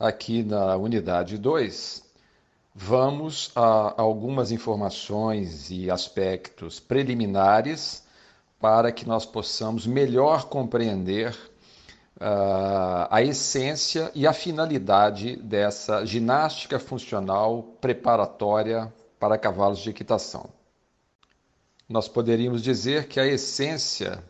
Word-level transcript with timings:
Aqui 0.00 0.44
na 0.44 0.76
unidade 0.76 1.36
2, 1.36 2.04
vamos 2.72 3.50
a 3.56 4.00
algumas 4.00 4.52
informações 4.52 5.72
e 5.72 5.90
aspectos 5.90 6.78
preliminares 6.78 8.04
para 8.60 8.92
que 8.92 9.04
nós 9.08 9.26
possamos 9.26 9.88
melhor 9.88 10.44
compreender 10.44 11.36
uh, 12.16 13.08
a 13.10 13.20
essência 13.22 14.12
e 14.14 14.24
a 14.24 14.32
finalidade 14.32 15.34
dessa 15.34 16.06
ginástica 16.06 16.78
funcional 16.78 17.64
preparatória 17.80 18.94
para 19.18 19.36
cavalos 19.36 19.80
de 19.80 19.90
equitação. 19.90 20.48
Nós 21.88 22.06
poderíamos 22.06 22.62
dizer 22.62 23.08
que 23.08 23.18
a 23.18 23.26
essência 23.26 24.22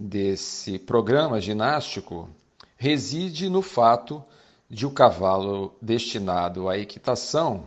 desse 0.00 0.78
programa 0.78 1.38
ginástico 1.42 2.30
reside 2.78 3.50
no 3.50 3.60
fato 3.60 4.24
de 4.70 4.86
o 4.86 4.90
cavalo 4.90 5.74
destinado 5.80 6.68
à 6.68 6.76
equitação 6.76 7.64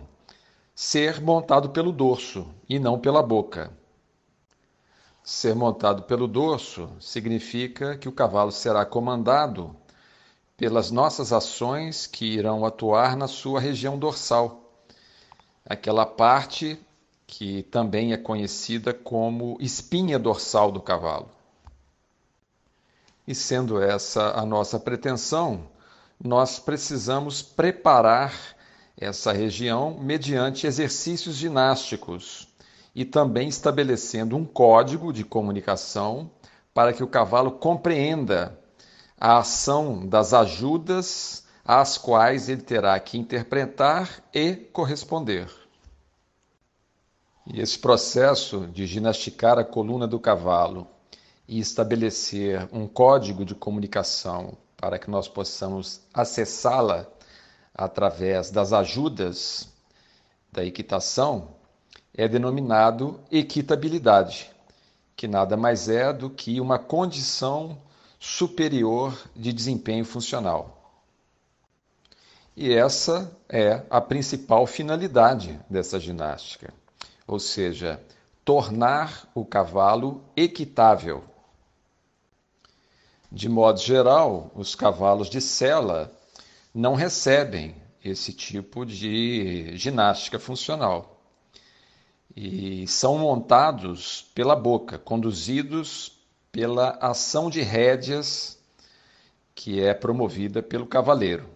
ser 0.75 1.21
montado 1.21 1.69
pelo 1.69 1.91
dorso 1.91 2.47
e 2.69 2.79
não 2.79 2.99
pela 2.99 3.23
boca. 3.23 3.71
Ser 5.23 5.55
montado 5.55 6.03
pelo 6.03 6.27
dorso 6.27 6.89
significa 6.99 7.97
que 7.97 8.09
o 8.09 8.11
cavalo 8.11 8.51
será 8.51 8.85
comandado 8.85 9.75
pelas 10.57 10.91
nossas 10.91 11.33
ações 11.33 12.05
que 12.05 12.25
irão 12.25 12.65
atuar 12.65 13.15
na 13.15 13.27
sua 13.27 13.59
região 13.59 13.97
dorsal, 13.97 14.71
aquela 15.65 16.05
parte 16.05 16.79
que 17.25 17.63
também 17.63 18.13
é 18.13 18.17
conhecida 18.17 18.93
como 18.93 19.57
espinha 19.59 20.20
dorsal 20.20 20.71
do 20.71 20.81
cavalo. 20.81 21.29
E 23.27 23.33
sendo 23.33 23.81
essa 23.81 24.31
a 24.31 24.45
nossa 24.45 24.79
pretensão, 24.79 25.67
nós 26.23 26.59
precisamos 26.59 27.41
preparar 27.41 28.33
essa 28.95 29.31
região 29.31 29.97
mediante 29.99 30.67
exercícios 30.67 31.35
ginásticos 31.35 32.47
e 32.93 33.03
também 33.03 33.47
estabelecendo 33.47 34.37
um 34.37 34.45
código 34.45 35.11
de 35.11 35.23
comunicação 35.23 36.29
para 36.73 36.93
que 36.93 37.03
o 37.03 37.07
cavalo 37.07 37.51
compreenda 37.51 38.59
a 39.19 39.39
ação 39.39 40.05
das 40.07 40.33
ajudas 40.33 41.43
às 41.65 41.97
quais 41.97 42.49
ele 42.49 42.61
terá 42.61 42.99
que 42.99 43.17
interpretar 43.17 44.23
e 44.33 44.55
corresponder. 44.55 45.49
E 47.47 47.59
esse 47.59 47.79
processo 47.79 48.67
de 48.67 48.85
ginasticar 48.85 49.57
a 49.57 49.63
coluna 49.63 50.07
do 50.07 50.19
cavalo 50.19 50.87
e 51.47 51.59
estabelecer 51.59 52.69
um 52.71 52.87
código 52.87 53.43
de 53.43 53.55
comunicação 53.55 54.57
para 54.82 54.98
que 54.98 55.12
nós 55.12 55.27
possamos 55.27 56.01
acessá-la 56.12 57.05
através 57.71 58.49
das 58.49 58.74
ajudas 58.74 59.70
da 60.51 60.65
equitação, 60.65 61.49
é 62.15 62.27
denominado 62.27 63.21
equitabilidade, 63.32 64.51
que 65.16 65.28
nada 65.28 65.56
mais 65.56 65.88
é 65.88 66.12
do 66.12 66.31
que 66.31 66.59
uma 66.59 66.79
condição 66.79 67.78
superior 68.19 69.16
de 69.35 69.53
desempenho 69.53 70.03
funcional. 70.03 71.00
E 72.57 72.73
essa 72.73 73.31
é 73.47 73.84
a 73.88 74.01
principal 74.01 74.66
finalidade 74.66 75.59
dessa 75.69 76.00
ginástica, 76.00 76.73
ou 77.28 77.40
seja, 77.40 78.01
tornar 78.44 79.29
o 79.35 79.45
cavalo 79.45 80.23
equitável 80.35 81.23
de 83.31 83.47
modo 83.47 83.79
geral, 83.79 84.51
os 84.53 84.75
cavalos 84.75 85.29
de 85.29 85.40
sela 85.40 86.12
não 86.73 86.95
recebem 86.95 87.75
esse 88.03 88.33
tipo 88.33 88.85
de 88.85 89.78
ginástica 89.78 90.38
funcional 90.38 91.22
e 92.35 92.85
são 92.88 93.17
montados 93.19 94.29
pela 94.35 94.55
boca, 94.55 94.97
conduzidos 94.97 96.19
pela 96.51 96.97
ação 97.01 97.50
de 97.50 97.61
rédeas 97.61 98.59
que 99.55 99.81
é 99.81 99.94
promovida 99.94 100.61
pelo 100.61 100.85
cavaleiro. 100.85 101.47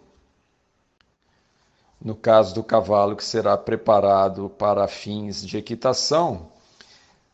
No 2.00 2.16
caso 2.16 2.54
do 2.54 2.64
cavalo 2.64 3.16
que 3.16 3.24
será 3.24 3.58
preparado 3.58 4.50
para 4.50 4.88
fins 4.88 5.46
de 5.46 5.58
equitação, 5.58 6.52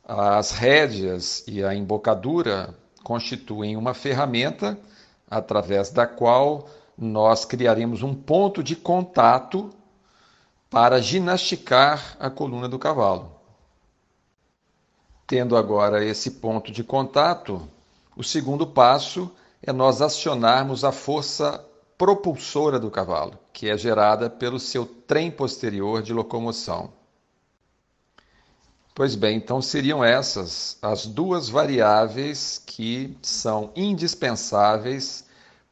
as 0.03 0.51
rédeas 0.51 1.43
e 1.47 1.63
a 1.63 1.75
embocadura 1.75 2.75
constituem 3.03 3.75
uma 3.75 3.93
ferramenta 3.93 4.77
através 5.29 5.89
da 5.89 6.05
qual 6.05 6.67
nós 6.97 7.45
criaremos 7.45 8.03
um 8.03 8.13
ponto 8.13 8.61
de 8.61 8.75
contato 8.75 9.69
para 10.69 11.01
ginasticar 11.01 12.15
a 12.19 12.29
coluna 12.29 12.67
do 12.69 12.79
cavalo. 12.79 13.31
Tendo 15.25 15.55
agora 15.55 16.03
esse 16.03 16.31
ponto 16.31 16.71
de 16.71 16.83
contato, 16.83 17.67
o 18.15 18.23
segundo 18.23 18.67
passo 18.67 19.31
é 19.63 19.71
nós 19.71 20.01
acionarmos 20.01 20.83
a 20.83 20.91
força 20.91 21.63
propulsora 21.97 22.79
do 22.79 22.91
cavalo, 22.91 23.37
que 23.53 23.69
é 23.69 23.77
gerada 23.77 24.29
pelo 24.29 24.59
seu 24.59 24.85
trem 24.85 25.29
posterior 25.29 26.01
de 26.01 26.13
locomoção. 26.13 26.91
Pois 28.93 29.15
bem, 29.15 29.37
então 29.37 29.61
seriam 29.61 30.03
essas 30.03 30.77
as 30.81 31.05
duas 31.05 31.47
variáveis 31.47 32.61
que 32.65 33.17
são 33.21 33.71
indispensáveis 33.73 35.25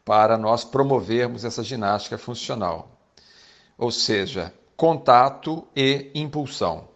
para 0.05 0.37
nós 0.37 0.63
promovermos 0.63 1.43
essa 1.43 1.61
ginástica 1.61 2.17
funcional. 2.17 2.89
Ou 3.77 3.91
seja, 3.91 4.53
contato 4.75 5.67
e 5.75 6.09
impulsão. 6.15 6.87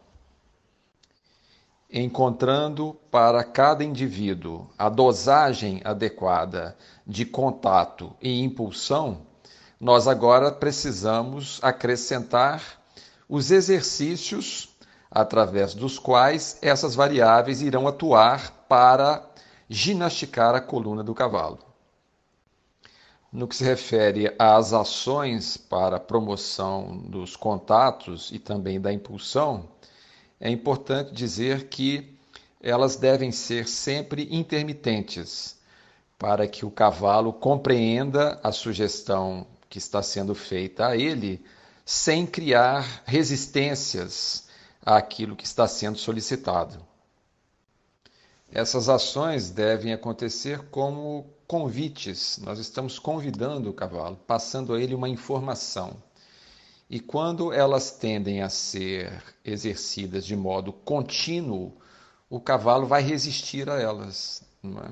Encontrando 1.92 2.98
para 3.12 3.44
cada 3.44 3.84
indivíduo 3.84 4.70
a 4.78 4.88
dosagem 4.88 5.82
adequada 5.84 6.76
de 7.06 7.26
contato 7.26 8.16
e 8.22 8.42
impulsão, 8.42 9.28
nós 9.80 10.08
agora 10.08 10.52
precisamos 10.52 11.60
acrescentar 11.62 12.82
os 13.28 13.52
exercícios 13.52 14.73
através 15.14 15.76
dos 15.76 16.00
quais 16.00 16.58
essas 16.60 16.96
variáveis 16.96 17.62
irão 17.62 17.88
atuar 17.88 18.66
para 18.68 19.24
ginasticar 19.70 20.56
a 20.56 20.62
coluna 20.62 21.04
do 21.04 21.14
cavalo. 21.14 21.60
No 23.32 23.48
que 23.48 23.56
se 23.56 23.64
refere 23.64 24.34
às 24.40 24.74
ações 24.74 25.56
para 25.56 26.00
promoção 26.00 26.98
dos 26.98 27.36
contatos 27.36 28.32
e 28.32 28.40
também 28.40 28.82
da 28.82 28.92
impulsão, 28.92 29.70
é 30.40 30.50
importante 30.50 31.14
dizer 31.14 31.68
que 31.68 32.18
elas 32.62 32.96
devem 32.96 33.32
ser 33.32 33.68
sempre 33.68 34.28
intermitentes, 34.32 35.58
para 36.18 36.48
que 36.48 36.66
o 36.66 36.72
cavalo 36.72 37.32
compreenda 37.34 38.40
a 38.42 38.52
sugestão 38.52 39.46
que 39.70 39.78
está 39.78 40.02
sendo 40.02 40.34
feita 40.34 40.88
a 40.88 40.98
ele, 40.98 41.44
sem 41.86 42.26
criar 42.26 43.04
resistências 43.06 44.44
àquilo 44.86 45.36
que 45.36 45.46
está 45.46 45.68
sendo 45.68 45.98
solicitado. 45.98 46.86
Essas 48.52 48.88
ações 48.88 49.50
devem 49.50 49.94
acontecer 49.94 50.60
como 50.70 51.26
convites. 51.48 52.38
Nós 52.38 52.60
estamos 52.60 53.00
convidando 53.00 53.70
o 53.70 53.74
cavalo, 53.74 54.16
passando 54.28 54.74
a 54.74 54.82
ele 54.82 54.94
uma 54.94 55.10
informação. 55.10 56.02
E 56.90 57.00
quando 57.00 57.52
elas 57.52 57.92
tendem 57.92 58.44
a 58.44 58.50
ser 58.50 59.24
exercidas 59.44 60.24
de 60.24 60.36
modo 60.36 60.72
contínuo, 60.72 61.76
o 62.30 62.40
cavalo 62.40 62.86
vai 62.86 63.02
resistir 63.02 63.70
a 63.70 63.80
elas. 63.80 64.44
É? 64.64 64.92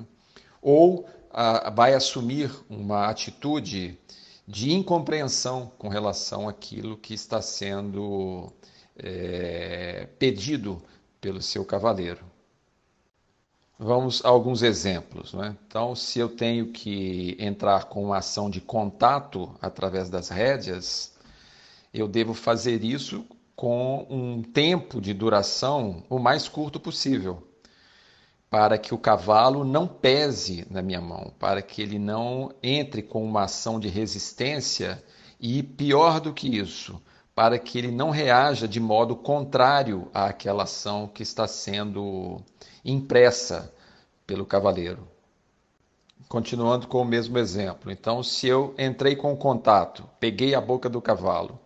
Ou 0.61 1.07
a, 1.31 1.69
vai 1.69 1.93
assumir 1.93 2.51
uma 2.67 3.07
atitude 3.07 3.99
de 4.47 4.73
incompreensão 4.73 5.71
com 5.77 5.87
relação 5.87 6.49
àquilo 6.49 6.97
que 6.97 7.13
está 7.13 7.41
sendo 7.41 8.51
é, 9.01 10.07
pedido 10.19 10.81
pelo 11.19 11.41
seu 11.41 11.65
cavaleiro. 11.65 12.23
Vamos 13.77 14.23
a 14.23 14.29
alguns 14.29 14.61
exemplos. 14.61 15.33
Né? 15.33 15.57
Então, 15.67 15.95
se 15.95 16.19
eu 16.19 16.29
tenho 16.29 16.67
que 16.67 17.35
entrar 17.39 17.85
com 17.85 18.03
uma 18.05 18.17
ação 18.17 18.49
de 18.49 18.61
contato 18.61 19.53
através 19.59 20.07
das 20.07 20.29
rédeas, 20.29 21.13
eu 21.91 22.07
devo 22.07 22.33
fazer 22.33 22.83
isso 22.83 23.25
com 23.55 24.05
um 24.09 24.43
tempo 24.43 25.01
de 25.01 25.13
duração 25.13 26.03
o 26.09 26.19
mais 26.19 26.47
curto 26.47 26.79
possível, 26.79 27.47
para 28.49 28.77
que 28.77 28.93
o 28.93 28.97
cavalo 28.97 29.63
não 29.63 29.87
pese 29.87 30.65
na 30.69 30.81
minha 30.81 31.01
mão, 31.01 31.33
para 31.39 31.61
que 31.61 31.81
ele 31.81 31.97
não 31.97 32.53
entre 32.61 33.01
com 33.01 33.23
uma 33.23 33.43
ação 33.43 33.79
de 33.79 33.87
resistência 33.87 35.03
e, 35.39 35.63
pior 35.63 36.19
do 36.19 36.33
que 36.33 36.47
isso, 36.47 37.01
para 37.35 37.57
que 37.59 37.77
ele 37.77 37.91
não 37.91 38.09
reaja 38.09 38.67
de 38.67 38.79
modo 38.79 39.15
contrário 39.15 40.09
àquela 40.13 40.63
ação 40.63 41.07
que 41.07 41.23
está 41.23 41.47
sendo 41.47 42.41
impressa 42.83 43.73
pelo 44.25 44.45
cavaleiro. 44.45 45.07
continuando 46.27 46.87
com 46.87 47.01
o 47.01 47.05
mesmo 47.05 47.37
exemplo. 47.37 47.91
Então, 47.91 48.23
se 48.23 48.47
eu 48.47 48.73
entrei 48.77 49.15
com 49.15 49.35
contato, 49.35 50.09
peguei 50.19 50.55
a 50.55 50.61
boca 50.61 50.87
do 50.89 51.01
cavalo 51.01 51.59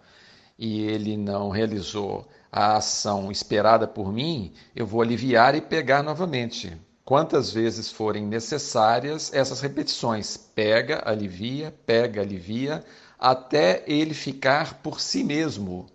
e 0.57 0.81
ele 0.81 1.15
não 1.17 1.49
realizou 1.49 2.27
a 2.51 2.77
ação 2.77 3.31
esperada 3.31 3.87
por 3.87 4.11
mim, 4.11 4.53
eu 4.75 4.87
vou 4.87 5.01
aliviar 5.01 5.53
e 5.55 5.61
pegar 5.61 6.01
novamente. 6.01 6.75
Quantas 7.03 7.51
vezes 7.51 7.91
forem 7.91 8.25
necessárias 8.25 9.31
essas 9.33 9.61
repetições. 9.61 10.35
Pega, 10.37 11.03
alivia, 11.05 11.71
pega, 11.85 12.21
alivia, 12.21 12.83
até 13.25 13.83
ele 13.87 14.13
ficar 14.13 14.75
por 14.83 15.01
si 15.01 15.23
mesmo 15.23 15.87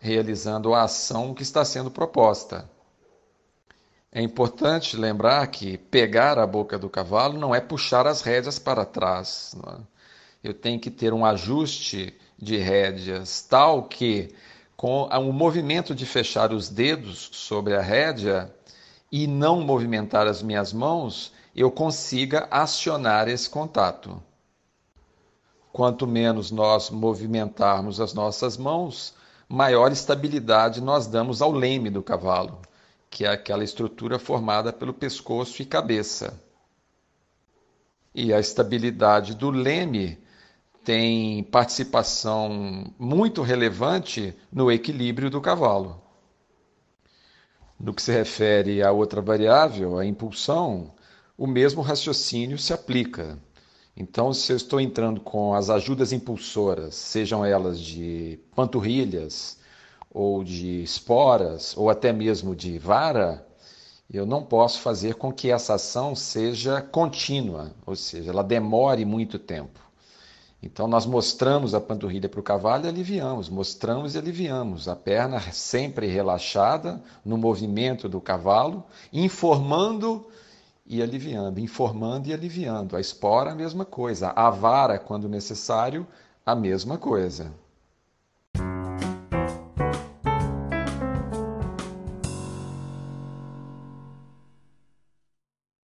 realizando 0.00 0.72
a 0.72 0.84
ação 0.84 1.34
que 1.34 1.42
está 1.42 1.62
sendo 1.62 1.90
proposta. 1.90 2.66
É 4.10 4.22
importante 4.22 4.96
lembrar 4.96 5.46
que 5.48 5.76
pegar 5.76 6.38
a 6.38 6.46
boca 6.46 6.78
do 6.78 6.88
cavalo 6.88 7.38
não 7.38 7.54
é 7.54 7.60
puxar 7.60 8.06
as 8.06 8.22
rédeas 8.22 8.58
para 8.58 8.86
trás. 8.86 9.54
É? 9.66 10.48
Eu 10.48 10.54
tenho 10.54 10.80
que 10.80 10.90
ter 10.90 11.12
um 11.12 11.26
ajuste 11.26 12.18
de 12.38 12.56
rédeas 12.56 13.42
tal 13.42 13.82
que, 13.82 14.34
com 14.74 15.02
o 15.02 15.30
movimento 15.30 15.94
de 15.94 16.06
fechar 16.06 16.54
os 16.54 16.70
dedos 16.70 17.28
sobre 17.34 17.76
a 17.76 17.82
rédea 17.82 18.50
e 19.12 19.26
não 19.26 19.60
movimentar 19.60 20.26
as 20.26 20.42
minhas 20.42 20.72
mãos, 20.72 21.34
eu 21.54 21.70
consiga 21.70 22.48
acionar 22.50 23.28
esse 23.28 23.50
contato. 23.50 24.22
Quanto 25.72 26.06
menos 26.06 26.50
nós 26.50 26.90
movimentarmos 26.90 28.00
as 28.00 28.14
nossas 28.14 28.56
mãos, 28.56 29.14
maior 29.48 29.92
estabilidade 29.92 30.80
nós 30.80 31.06
damos 31.06 31.40
ao 31.42 31.52
leme 31.52 31.90
do 31.90 32.02
cavalo 32.02 32.60
que 33.10 33.24
é 33.24 33.28
aquela 33.28 33.64
estrutura 33.64 34.18
formada 34.18 34.72
pelo 34.72 34.92
pescoço 34.92 35.62
e 35.62 35.64
cabeça. 35.64 36.40
E 38.14 38.32
a 38.32 38.40
estabilidade 38.40 39.34
do 39.34 39.50
leme 39.50 40.18
tem 40.84 41.42
participação 41.44 42.92
muito 42.98 43.42
relevante 43.42 44.34
no 44.52 44.72
equilíbrio 44.72 45.30
do 45.30 45.40
cavalo. 45.40 46.02
No 47.78 47.94
que 47.94 48.02
se 48.02 48.10
refere 48.10 48.82
à 48.82 48.90
outra 48.90 49.20
variável, 49.20 49.98
a 49.98 50.04
impulsão, 50.04 50.92
o 51.36 51.46
mesmo 51.46 51.80
raciocínio 51.80 52.58
se 52.58 52.72
aplica. 52.72 53.38
Então, 54.00 54.32
se 54.32 54.52
eu 54.52 54.56
estou 54.56 54.80
entrando 54.80 55.20
com 55.20 55.52
as 55.54 55.68
ajudas 55.68 56.12
impulsoras, 56.12 56.94
sejam 56.94 57.44
elas 57.44 57.80
de 57.80 58.38
panturrilhas, 58.54 59.58
ou 60.08 60.44
de 60.44 60.84
esporas, 60.84 61.76
ou 61.76 61.90
até 61.90 62.12
mesmo 62.12 62.54
de 62.54 62.78
vara, 62.78 63.44
eu 64.08 64.24
não 64.24 64.40
posso 64.40 64.78
fazer 64.78 65.16
com 65.16 65.32
que 65.32 65.50
essa 65.50 65.74
ação 65.74 66.14
seja 66.14 66.80
contínua, 66.80 67.72
ou 67.84 67.96
seja, 67.96 68.30
ela 68.30 68.44
demore 68.44 69.04
muito 69.04 69.36
tempo. 69.36 69.80
Então, 70.62 70.86
nós 70.86 71.04
mostramos 71.04 71.74
a 71.74 71.80
panturrilha 71.80 72.28
para 72.28 72.38
o 72.38 72.42
cavalo 72.42 72.84
e 72.84 72.88
aliviamos, 72.88 73.48
mostramos 73.48 74.14
e 74.14 74.18
aliviamos. 74.18 74.86
A 74.86 74.94
perna 74.94 75.40
sempre 75.52 76.06
relaxada 76.06 77.02
no 77.24 77.36
movimento 77.36 78.08
do 78.08 78.20
cavalo, 78.20 78.84
informando 79.12 80.24
e 80.88 81.02
aliviando, 81.02 81.60
informando 81.60 82.28
e 82.28 82.32
aliviando. 82.32 82.96
A 82.96 83.00
espora, 83.00 83.52
a 83.52 83.54
mesma 83.54 83.84
coisa. 83.84 84.30
A 84.30 84.50
vara, 84.50 84.98
quando 84.98 85.28
necessário, 85.28 86.06
a 86.44 86.54
mesma 86.56 86.96
coisa. 86.98 87.52